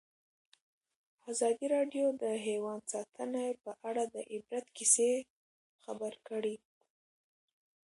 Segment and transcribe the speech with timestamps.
[1.31, 5.11] ازادي راډیو د حیوان ساتنه په اړه د عبرت کیسې
[5.83, 6.55] خبر کړي.